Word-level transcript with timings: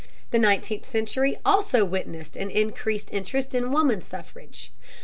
The 0.31 0.39
nineteenth 0.39 0.89
century 0.89 1.37
also 1.45 1.85
witnessed 1.85 2.35
an 2.35 2.49
increased 2.49 3.13
interest 3.13 3.53
in 3.53 3.69
woman 3.71 4.01
suffrage. 4.01 4.71